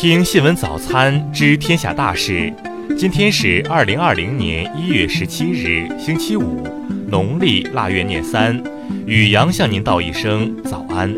[0.00, 2.54] 听新闻早餐知天下大事。
[2.96, 6.64] 今天是二零二零年一月十七日，星期五，
[7.08, 8.62] 农历腊月廿三。
[9.06, 11.12] 雨阳向您道一声早安。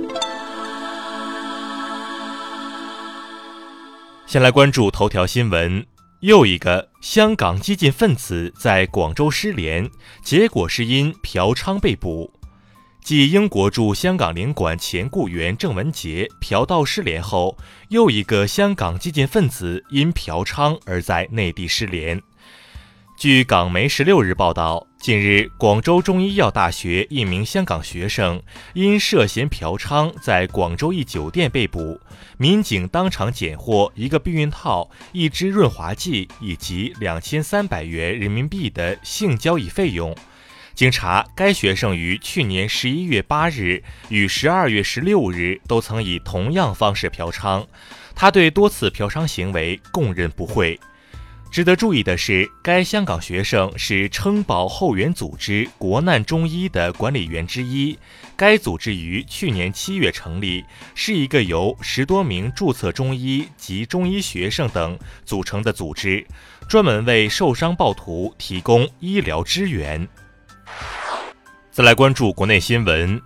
[4.27, 5.85] 先来关注头条新闻：
[6.21, 9.91] 又一个香港激进分子在广州失联，
[10.23, 12.33] 结果是因嫖娼被捕。
[13.03, 17.57] 继英国驻香港领馆前雇员郑文杰嫖盗失联后，
[17.89, 22.21] 又一个香港激进分子因嫖娼而在内地失联。
[23.17, 28.41] 据港媒十六日报道，近日广州中医药大学一名香港学生
[28.75, 32.01] 因涉嫌嫖娼，在广州一酒店被捕，
[32.39, 40.15] 民警当场检获一个避孕套、一支润滑剂以及两千三百元人民币的性交易费用。
[40.81, 47.67] 经查，该学生于去年十一月八日与十二月十六日都曾以同样方式嫖娼，
[48.15, 50.81] 他对多次嫖娼行为供认不讳。
[51.53, 57.99] 值得注意的是，该香港学生是撑保后援组织“国难中医”的管理员之一。
[58.35, 66.27] 该组织于去年七月成立，是一个由十多名注册中医及中医学生等组成的组织，
[66.67, 70.09] 专门为受伤暴徒提供医疗支援。
[71.81, 73.19] 再来关注国内新闻，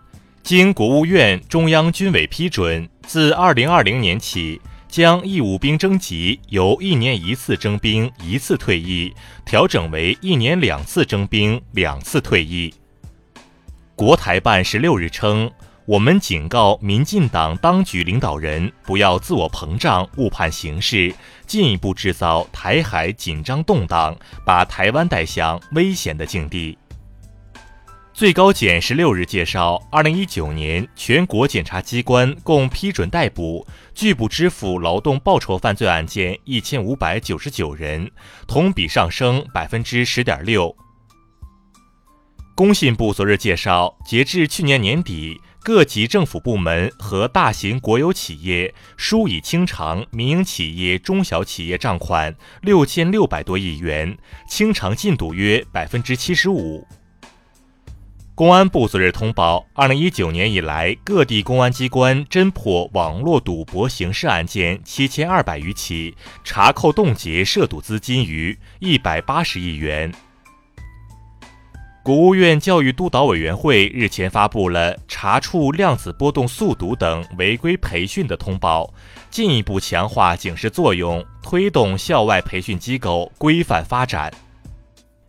[0.45, 9.13] 经国务院、中央军委批准，自二零二零年起，将义务兵征集由一年一次征兵一次退役，
[9.45, 12.73] 调整为一年两次征兵两次退役。
[13.97, 15.51] 国台办十六日称，
[15.85, 21.13] 我们警告民进党当局领导人不要自我膨胀、误判形势，
[21.45, 26.79] 进一步制造台海紧张动荡，把台湾带向危险的境地。
[28.15, 38.09] 最高检十六日介绍，二零一九年全国检察机关共批准逮捕拒不支付劳动报酬犯罪案件一千五百九十九人，
[38.47, 40.73] 同比上升百分之十点六。
[42.55, 54.17] 工信部昨日介绍，截至去年年底，各级政府部门和大型国有企业疏已清偿民营企业、中小企业账款六千六百多亿元，
[54.49, 56.87] 清偿进度约百分之七十五。
[58.37, 70.13] 公安部昨日通报，二零一九年以来，各地公安机关侦破网络赌博刑事案件七千二百余起，查扣冻结涉赌资金逾一百八十亿元。
[72.03, 78.93] 国务院教育督导委员会日前发布了查处量子波动速读等违规培训的通报，
[79.31, 84.35] 进一步强化警示作用，推动校外培训机构规范发展。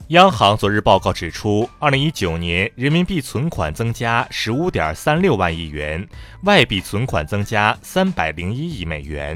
[0.09, 6.07] 央行昨日报告指出，二零一九年人民币存款增加十五点三六万亿元，
[6.43, 9.35] 外币存款增加三百零一亿美元。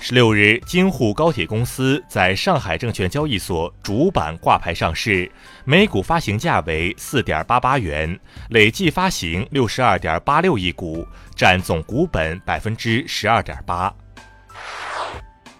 [0.00, 5.30] 十六日，京沪高铁公司在上海证券交易所主板挂牌上市，
[5.64, 8.18] 每股发行价为四点八八元，
[8.50, 11.06] 累计发行六十二点八六亿股，
[11.36, 13.94] 占总股本百分之十二点八。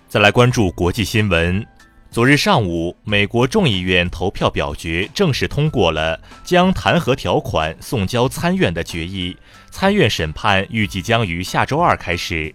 [0.08, 1.64] 再来关注国际新闻。
[2.10, 9.36] 昨日上午，美国众议院投票表决正式通过了将弹劾条款送交参院的决议。
[9.70, 12.52] 参院审判预计将于下周二开始。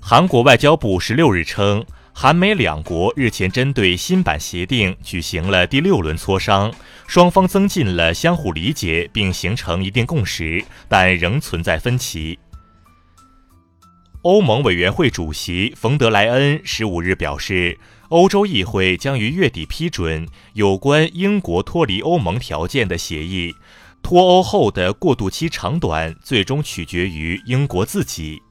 [0.00, 6.72] 韩国外交部十六日称，韩美两国日前针对新版协定举行了第六轮磋商，
[7.08, 12.38] 双方增进了相互理解，并形成一定共识，但仍存在分歧。
[14.22, 17.76] 欧盟委员会主席冯德莱恩十五日表示。
[18.10, 23.54] 欧洲议会将于月底批准有关英国脱离欧盟条件的协议，
[24.02, 28.42] 脱欧后的过渡期长短最终取决于英国自己。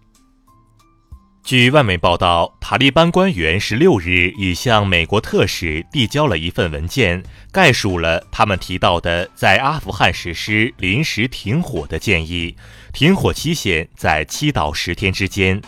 [1.44, 7.22] 据外媒报道，塔利班官员十六日已向美国特使递交了一份文件，
[7.52, 12.56] 概述了他们提到的在阿富汗实施临时停火的建议，
[12.94, 15.62] 停火期限在七到十天之间。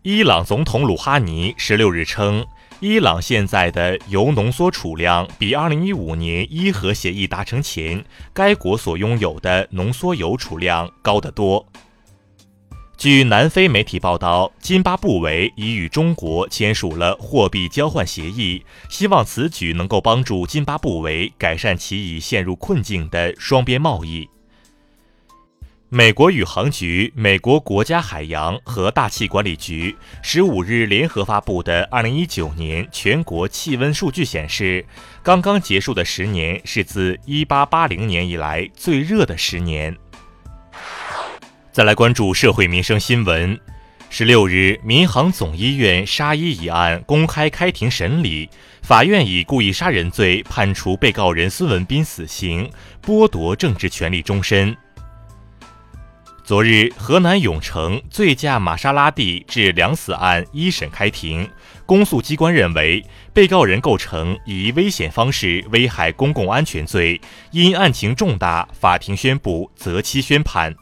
[0.00, 2.42] 伊朗总统鲁哈尼十六日称。
[2.82, 11.66] 伊朗现在的铀浓缩储量比2015年伊核协议达成前该国所拥有的浓缩铀储量高得多。
[12.96, 24.26] 据南非媒体报道，津巴布韦已与中国签署了货币交换协议，希望此举能够帮助津巴布韦改善其已陷入困境的双边贸易。
[25.92, 34.86] 美国宇航局、美国国家海洋和大气管理局十五日联合发布的二零一九年全国气温数据显示，
[35.20, 39.96] 刚刚结束的十年是自一八八零年以来最热的十年。
[41.72, 43.58] 再来关注社会民生新闻，
[44.10, 48.48] 十六日，民航总医院杀医一案公开开庭审理，
[48.82, 52.70] 法院以故意杀人罪判处被告人孙文斌死刑，
[53.04, 54.76] 剥夺政治权利终身。
[56.50, 61.48] 昨日，河南永城醉驾玛莎拉蒂致两死案一审开庭，
[61.86, 67.20] 公诉机关认为被告人构成以危险方式危害公共安全罪，
[67.52, 70.74] 因案情重大，法庭宣布择期宣判。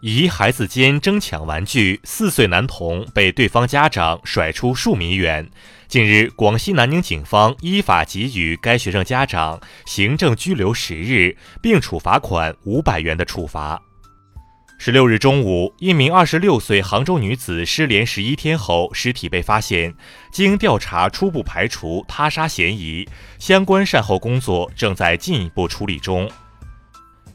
[0.00, 5.50] 疑孩子间争抢玩具，四岁男童被对方家长甩出数米远。
[5.88, 13.82] 近日，广西南宁警方依法给予该学生家长行政拘留十日，并处罚款五百元的处罚。
[14.78, 19.94] 十六日中午，一名二十六岁杭州女子失联十一天后，尸体被发现。
[20.30, 23.08] 经调查，初步排除他杀嫌疑，
[23.38, 26.30] 相关善后工作正在进一步处理中。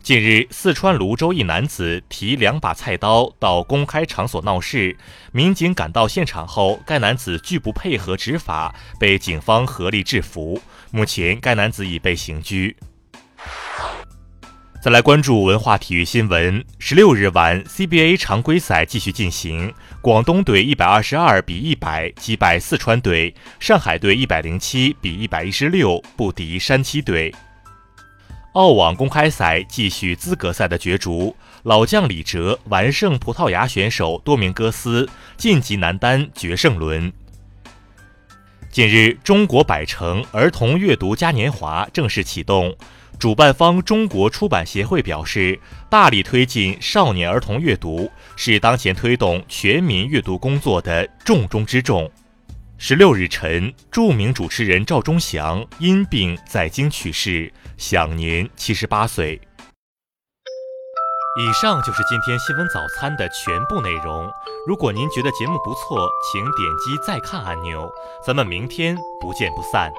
[0.04, 4.96] 近日，四川泸州一男子提两把菜刀到公开场所闹事，
[5.32, 10.62] 民警赶到现场后，该男子拒不配合执法，被警方合力制服。
[10.92, 12.78] 目前，该男子已被刑拘。
[14.82, 16.66] 再来关注文化体育新闻。
[16.80, 27.32] 十六日晚，CBA 常规赛继续进行，广东队一百二十二比一百击败四川队，上海队一百零七比一百一十六不敌山西队。
[28.54, 35.08] 澳网公开赛继续资格赛的角逐，老将李哲完胜葡萄牙选手多明戈斯，
[35.38, 37.14] 晋级男单决胜轮。
[38.72, 42.76] 近日，中国百城儿童阅读嘉年华正式启动，
[43.22, 45.60] 主办方中国出版协会表示，
[45.92, 52.12] 大力推进少年儿童阅读是当前推动全民阅读工作的重中之重。
[52.80, 59.40] 十六日晨，著名主持人赵忠祥因病在京去世，享年七十八岁。
[61.40, 64.28] 以上就是今天新闻早餐的全部内容。
[64.66, 67.88] 如果您觉得节目不错，请点击再看按钮。
[68.26, 69.92] 咱们明天不见不散。